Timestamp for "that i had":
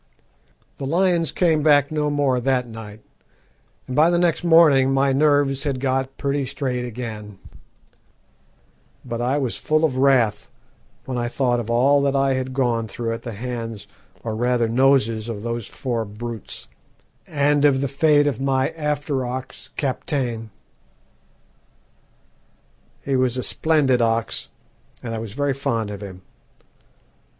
12.01-12.51